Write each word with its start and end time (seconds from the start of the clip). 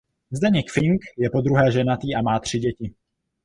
Zdeněk 0.31 0.71
Fink 0.71 1.01
je 1.17 1.29
po 1.29 1.41
druhé 1.41 1.71
ženatý 1.71 2.15
a 2.15 2.21
má 2.21 2.39
tři 2.39 2.59
děti. 2.59 2.93